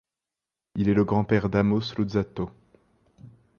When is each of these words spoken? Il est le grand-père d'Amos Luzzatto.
Il 0.73 0.89
est 0.89 0.95
le 0.95 1.03
grand-père 1.05 1.47
d'Amos 1.47 1.93
Luzzatto. 1.95 2.49